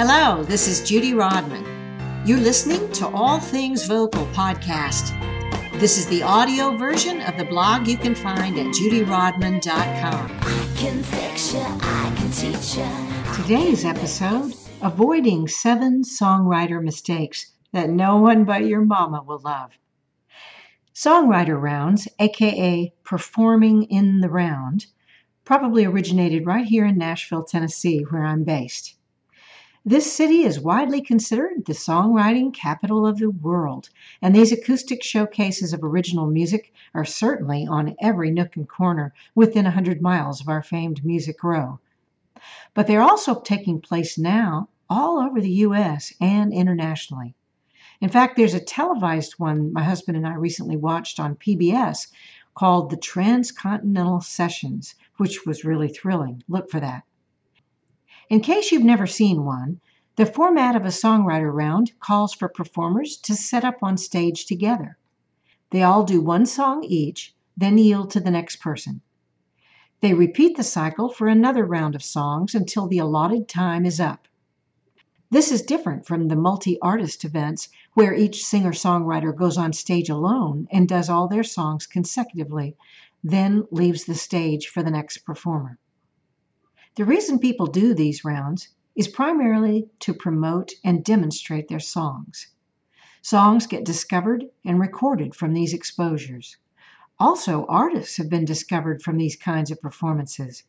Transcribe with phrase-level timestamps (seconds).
[0.00, 1.64] Hello, this is Judy Rodman.
[2.24, 5.10] You're listening to All Things Vocal podcast.
[5.80, 10.38] This is the audio version of the blog you can find at judyrodman.com.
[10.40, 13.42] I can fix you, I can teach you.
[13.42, 19.72] Today's episode Avoiding Seven Songwriter Mistakes That No One But Your Mama Will Love.
[20.94, 24.86] Songwriter rounds, aka performing in the round,
[25.44, 28.94] probably originated right here in Nashville, Tennessee, where I'm based.
[29.84, 35.72] This city is widely considered the songwriting capital of the world, and these acoustic showcases
[35.72, 40.48] of original music are certainly on every nook and corner within a hundred miles of
[40.48, 41.78] our famed Music Row.
[42.74, 46.12] But they're also taking place now all over the U.S.
[46.20, 47.36] and internationally.
[48.00, 52.08] In fact, there's a televised one my husband and I recently watched on PBS
[52.56, 56.42] called the Transcontinental Sessions, which was really thrilling.
[56.48, 57.04] Look for that.
[58.30, 59.80] In case you've never seen one,
[60.16, 64.98] the format of a songwriter round calls for performers to set up on stage together.
[65.70, 69.00] They all do one song each, then yield to the next person.
[70.00, 74.28] They repeat the cycle for another round of songs until the allotted time is up.
[75.30, 80.10] This is different from the multi artist events where each singer songwriter goes on stage
[80.10, 82.76] alone and does all their songs consecutively,
[83.24, 85.78] then leaves the stage for the next performer.
[86.98, 92.48] The reason people do these rounds is primarily to promote and demonstrate their songs.
[93.22, 96.56] Songs get discovered and recorded from these exposures.
[97.16, 100.64] Also, artists have been discovered from these kinds of performances.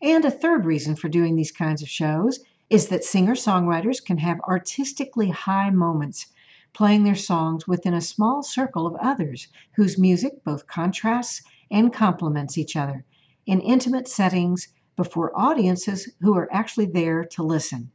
[0.00, 4.16] And a third reason for doing these kinds of shows is that singer songwriters can
[4.16, 6.32] have artistically high moments
[6.72, 12.56] playing their songs within a small circle of others whose music both contrasts and complements
[12.56, 13.04] each other
[13.44, 17.90] in intimate settings before audiences who are actually there to listen.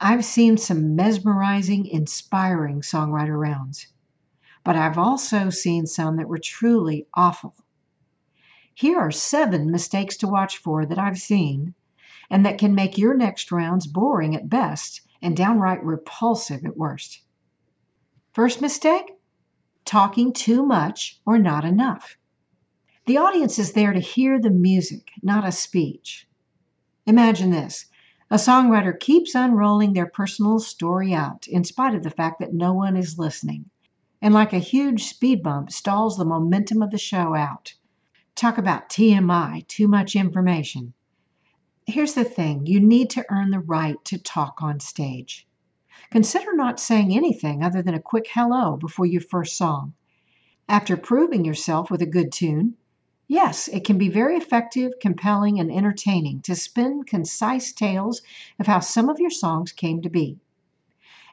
[0.00, 3.88] I've seen some mesmerizing, inspiring songwriter rounds,
[4.64, 7.54] but I've also seen some that were truly awful.
[8.72, 11.74] Here are seven mistakes to watch for that I've seen
[12.30, 17.22] and that can make your next rounds boring at best and downright repulsive at worst.
[18.32, 19.18] First mistake
[19.84, 22.16] talking too much or not enough.
[23.10, 26.28] The audience is there to hear the music, not a speech.
[27.06, 27.86] Imagine this
[28.30, 32.72] a songwriter keeps unrolling their personal story out in spite of the fact that no
[32.72, 33.68] one is listening,
[34.22, 37.74] and like a huge speed bump, stalls the momentum of the show out.
[38.36, 40.92] Talk about TMI, too much information.
[41.86, 45.48] Here's the thing you need to earn the right to talk on stage.
[46.12, 49.94] Consider not saying anything other than a quick hello before your first song.
[50.68, 52.76] After proving yourself with a good tune,
[53.32, 58.22] Yes, it can be very effective, compelling, and entertaining to spin concise tales
[58.58, 60.40] of how some of your songs came to be.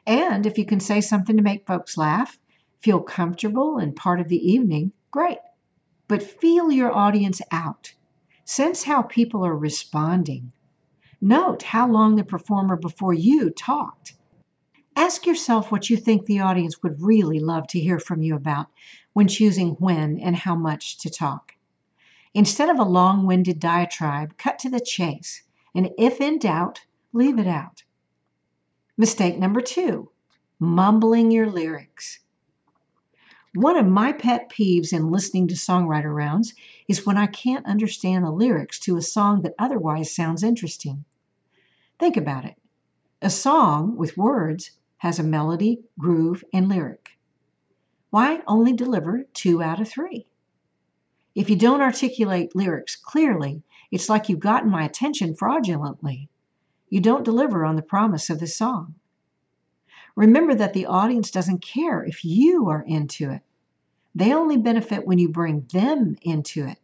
[0.06, 2.38] And if you can say something to make folks laugh,
[2.78, 5.38] feel comfortable and part of the evening, great.
[6.06, 7.94] But feel your audience out.
[8.44, 10.52] Sense how people are responding.
[11.20, 14.14] Note how long the performer before you talked.
[14.94, 18.68] Ask yourself what you think the audience would really love to hear from you about
[19.14, 21.56] when choosing when and how much to talk.
[22.34, 25.42] Instead of a long winded diatribe, cut to the chase,
[25.74, 26.80] and if in doubt,
[27.12, 27.82] leave it out.
[28.96, 30.10] Mistake number two
[30.60, 32.18] mumbling your lyrics.
[33.54, 36.52] One of my pet peeves in listening to songwriter rounds
[36.88, 41.04] is when I can't understand the lyrics to a song that otherwise sounds interesting.
[41.98, 42.56] Think about it.
[43.22, 47.10] A song with words has a melody, groove, and lyric.
[48.10, 50.26] Why only deliver two out of three?
[51.38, 53.62] If you don't articulate lyrics clearly,
[53.92, 56.28] it's like you've gotten my attention fraudulently.
[56.90, 58.96] You don't deliver on the promise of the song.
[60.16, 63.42] Remember that the audience doesn't care if you are into it.
[64.16, 66.78] They only benefit when you bring them into it.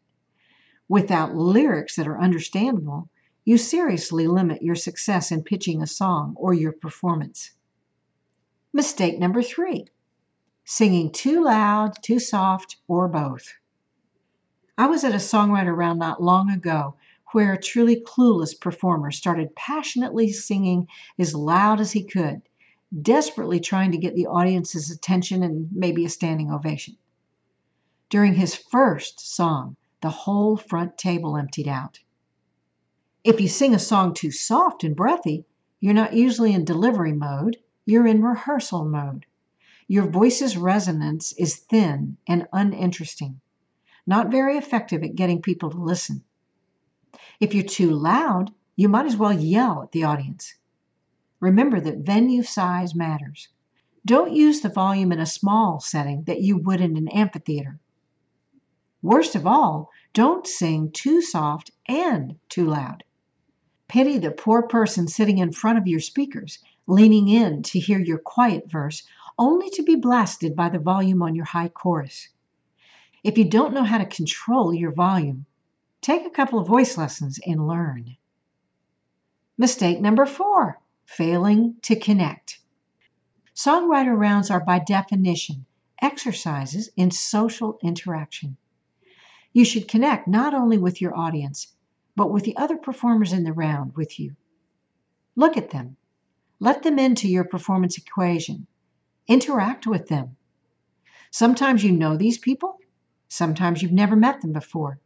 [0.89, 3.09] Without lyrics that are understandable,
[3.45, 7.51] you seriously limit your success in pitching a song or your performance.
[8.73, 9.89] Mistake number three
[10.65, 13.53] singing too loud, too soft, or both.
[14.77, 16.97] I was at a songwriter round not long ago
[17.31, 22.43] where a truly clueless performer started passionately singing as loud as he could,
[23.03, 26.97] desperately trying to get the audience's attention and maybe a standing ovation.
[28.09, 32.01] During his first song, the whole front table emptied out.
[33.23, 35.45] If you sing a song too soft and breathy,
[35.79, 39.25] you're not usually in delivery mode, you're in rehearsal mode.
[39.87, 43.41] Your voice's resonance is thin and uninteresting
[44.07, 46.23] not very effective at getting people to listen.
[47.41, 50.55] If you're too loud, you might as well yell at the audience.
[51.41, 53.49] Remember that venue size matters.
[54.07, 57.79] Don't use the volume in a small setting that you would in an amphitheater.
[59.03, 63.05] Worst of all, don't sing too soft and too loud.
[63.89, 68.19] Pity the poor person sitting in front of your speakers, leaning in to hear your
[68.19, 69.03] quiet verse,
[69.39, 72.29] only to be blasted by the volume on your high chorus.
[73.25, 75.47] If you don't know how to control your volume,
[76.03, 78.19] take a couple of voice lessons and learn.
[79.57, 82.61] Mistake number four failing to connect.
[83.57, 85.65] Songwriter rounds are by definition
[86.03, 88.59] exercises in social interaction.
[89.55, 91.69] You should connect not only with your audience,
[92.17, 94.37] but with the other performers in the round with you.
[95.35, 95.97] Look at them.
[96.61, 98.67] Let them into your performance equation.
[99.27, 100.37] Interact with them.
[101.31, 102.79] Sometimes you know these people,
[103.29, 104.99] sometimes you've never met them before.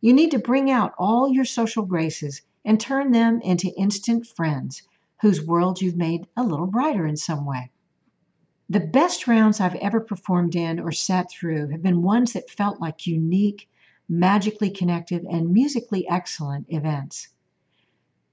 [0.00, 4.82] You need to bring out all your social graces and turn them into instant friends
[5.20, 7.70] whose world you've made a little brighter in some way.
[8.70, 12.80] The best rounds I've ever performed in or sat through have been ones that felt
[12.80, 13.68] like unique,
[14.08, 17.28] magically connected, and musically excellent events.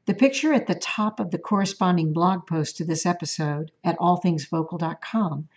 [0.05, 5.47] The picture at the top of the corresponding blog post to this episode at allthingsvocal.com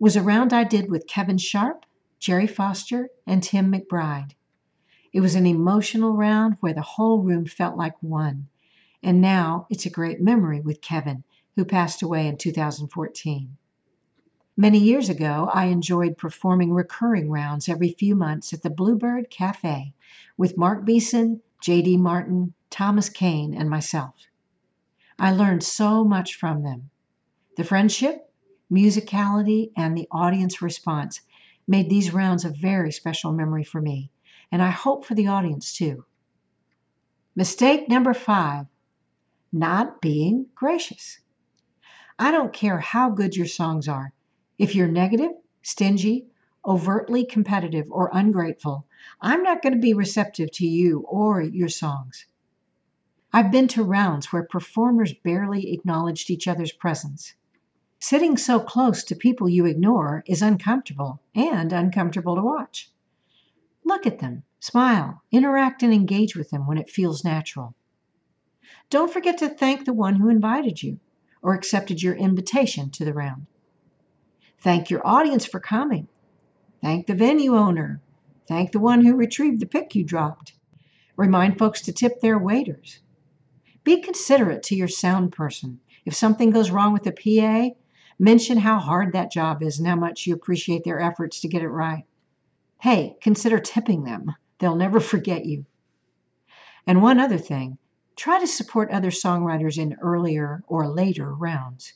[0.00, 1.85] was a round I did with Kevin Sharp,
[2.18, 4.32] Jerry Foster, and Tim McBride.
[5.12, 8.48] It was an emotional round where the whole room felt like one.
[9.02, 11.24] And now it's a great memory with Kevin,
[11.54, 13.56] who passed away in 2014.
[14.56, 19.92] Many years ago, I enjoyed performing recurring rounds every few months at the Bluebird Cafe
[20.38, 21.98] with Mark Beeson, J.D.
[21.98, 24.14] Martin, Thomas Kane, and myself.
[25.18, 26.90] I learned so much from them.
[27.56, 28.32] The friendship,
[28.72, 31.20] musicality, and the audience response
[31.66, 34.10] made these rounds a very special memory for me,
[34.52, 36.04] and I hope for the audience too.
[37.34, 38.66] Mistake number five
[39.52, 41.18] not being gracious.
[42.18, 44.12] I don't care how good your songs are.
[44.58, 45.32] If you're negative,
[45.62, 46.26] stingy,
[46.64, 48.86] overtly competitive, or ungrateful,
[49.20, 52.26] I'm not going to be receptive to you or your songs.
[53.32, 57.34] I've been to rounds where performers barely acknowledged each other's presence.
[57.98, 62.90] Sitting so close to people you ignore is uncomfortable and uncomfortable to watch.
[63.84, 67.74] Look at them, smile, interact, and engage with them when it feels natural.
[68.90, 71.00] Don't forget to thank the one who invited you
[71.42, 73.46] or accepted your invitation to the round.
[74.60, 76.06] Thank your audience for coming.
[76.82, 78.00] Thank the venue owner.
[78.46, 80.52] Thank the one who retrieved the pick you dropped.
[81.16, 83.00] Remind folks to tip their waiters.
[83.84, 85.80] Be considerate to your sound person.
[86.04, 87.76] If something goes wrong with the PA,
[88.18, 91.62] mention how hard that job is and how much you appreciate their efforts to get
[91.62, 92.04] it right.
[92.80, 94.34] Hey, consider tipping them.
[94.58, 95.66] They'll never forget you.
[96.86, 97.78] And one other thing
[98.16, 101.92] Try to support other songwriters in earlier or later rounds.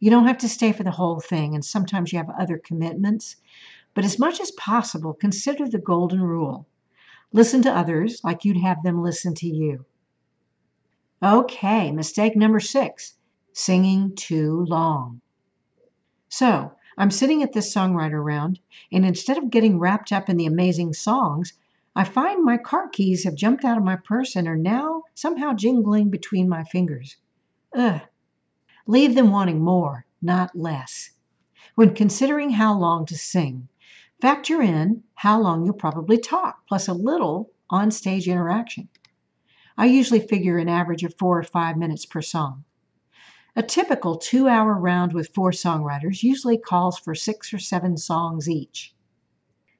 [0.00, 3.36] You don't have to stay for the whole thing, and sometimes you have other commitments.
[3.92, 6.66] But as much as possible, consider the golden rule
[7.34, 9.84] listen to others like you'd have them listen to you.
[11.22, 13.18] Okay, mistake number six
[13.52, 15.20] singing too long.
[16.28, 18.60] So, I'm sitting at this songwriter round,
[18.90, 21.52] and instead of getting wrapped up in the amazing songs,
[21.94, 25.52] I find my car keys have jumped out of my purse and are now somehow
[25.52, 27.16] jingling between my fingers.
[27.74, 28.00] Ugh.
[28.86, 31.10] Leave them wanting more, not less.
[31.74, 33.68] When considering how long to sing,
[34.20, 38.88] factor in how long you'll probably talk, plus a little on-stage interaction.
[39.76, 42.64] I usually figure an average of four or five minutes per song.
[43.56, 48.48] A typical two hour round with four songwriters usually calls for six or seven songs
[48.48, 48.94] each.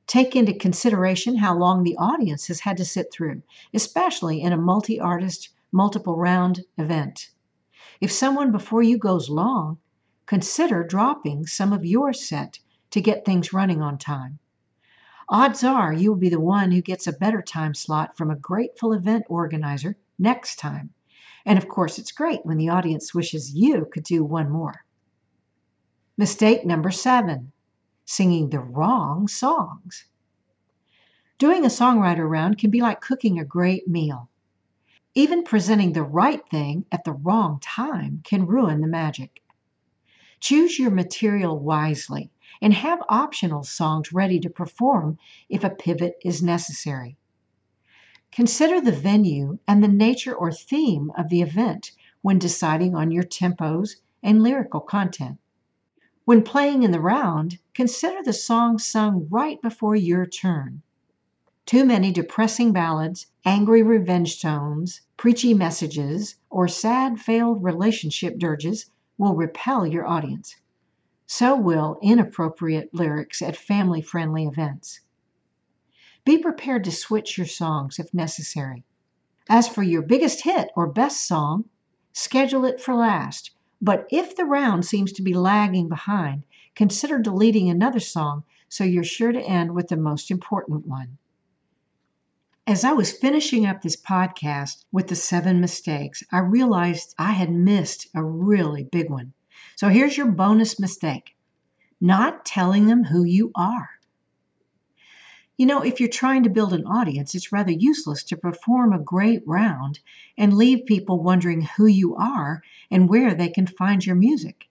[0.07, 3.43] Take into consideration how long the audience has had to sit through,
[3.75, 7.31] especially in a multi artist, multiple round event.
[8.01, 9.79] If someone before you goes long,
[10.25, 12.61] consider dropping some of your set
[12.91, 14.39] to get things running on time.
[15.29, 18.37] Odds are you will be the one who gets a better time slot from a
[18.37, 20.95] grateful event organizer next time.
[21.45, 24.85] And of course, it's great when the audience wishes you could do one more.
[26.17, 27.53] Mistake number seven
[28.05, 30.07] singing the wrong songs.
[31.39, 34.29] Doing a songwriter round can be like cooking a great meal.
[35.15, 39.43] Even presenting the right thing at the wrong time can ruin the magic.
[40.41, 42.31] Choose your material wisely
[42.61, 45.19] and have optional songs ready to perform
[45.49, 47.17] if a pivot is necessary.
[48.31, 51.93] Consider the venue and the nature or theme of the event
[52.23, 55.39] when deciding on your tempos and lyrical content.
[56.25, 60.83] When playing in the round, consider the song sung right before your turn.
[61.65, 69.35] Too many depressing ballads, angry revenge tones, preachy messages, or sad failed relationship dirges will
[69.35, 70.57] repel your audience.
[71.27, 75.01] So will inappropriate lyrics at family friendly events.
[76.29, 78.85] Be prepared to switch your songs if necessary.
[79.49, 81.65] As for your biggest hit or best song,
[82.13, 83.53] schedule it for last.
[83.81, 86.43] But if the round seems to be lagging behind,
[86.75, 91.17] consider deleting another song so you're sure to end with the most important one.
[92.67, 97.51] As I was finishing up this podcast with the seven mistakes, I realized I had
[97.51, 99.33] missed a really big one.
[99.77, 101.35] So here's your bonus mistake
[102.03, 103.98] not telling them who you are.
[105.59, 109.01] You know, if you're trying to build an audience, it's rather useless to perform a
[109.01, 109.99] great round
[110.37, 112.63] and leave people wondering who you are
[112.93, 114.69] and where they can find your music.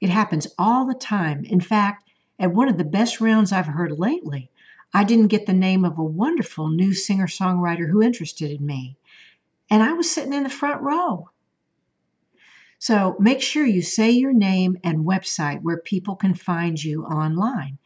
[0.00, 1.44] It happens all the time.
[1.44, 4.50] In fact, at one of the best rounds I've heard lately,
[4.92, 8.96] I didn't get the name of a wonderful new singer songwriter who interested in me.
[9.70, 11.30] And I was sitting in the front row.
[12.80, 17.78] So make sure you say your name and website where people can find you online.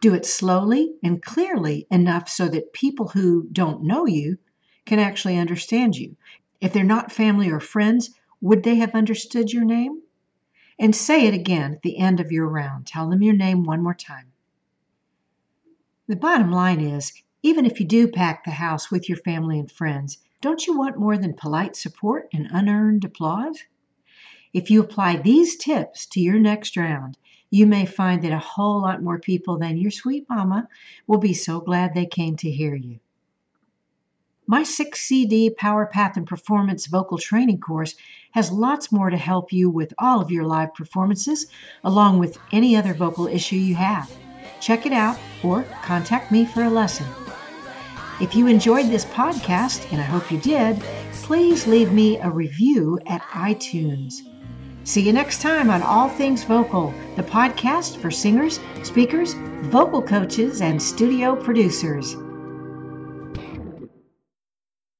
[0.00, 4.38] Do it slowly and clearly enough so that people who don't know you
[4.86, 6.16] can actually understand you.
[6.60, 10.00] If they're not family or friends, would they have understood your name?
[10.78, 12.86] And say it again at the end of your round.
[12.86, 14.32] Tell them your name one more time.
[16.06, 19.70] The bottom line is, even if you do pack the house with your family and
[19.70, 23.58] friends, don't you want more than polite support and unearned applause?
[24.54, 27.18] If you apply these tips to your next round,
[27.50, 30.68] you may find that a whole lot more people than your sweet mama
[31.06, 33.00] will be so glad they came to hear you.
[34.46, 37.94] My 6 CD Power Path and Performance vocal training course
[38.32, 41.46] has lots more to help you with all of your live performances,
[41.84, 44.10] along with any other vocal issue you have.
[44.60, 47.06] Check it out or contact me for a lesson.
[48.20, 50.80] If you enjoyed this podcast, and I hope you did,
[51.22, 54.29] please leave me a review at iTunes.
[54.90, 59.34] See you next time on All Things Vocal, the podcast for singers, speakers,
[59.70, 62.16] vocal coaches, and studio producers.